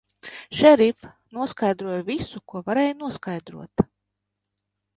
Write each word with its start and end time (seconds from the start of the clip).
Šerif, 0.59 1.03
noskaidroju 1.37 2.07
visu, 2.09 2.43
ko 2.53 2.63
varēja 2.71 2.99
noskaidrot. 3.05 3.87